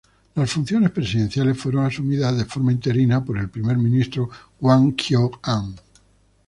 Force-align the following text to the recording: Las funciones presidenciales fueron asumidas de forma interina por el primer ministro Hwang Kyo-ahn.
Las 0.33 0.49
funciones 0.51 0.89
presidenciales 0.89 1.59
fueron 1.59 1.85
asumidas 1.85 2.35
de 2.35 2.45
forma 2.45 2.71
interina 2.71 3.23
por 3.23 3.37
el 3.37 3.49
primer 3.51 3.77
ministro 3.77 4.31
Hwang 4.59 4.93
Kyo-ahn. 4.95 5.75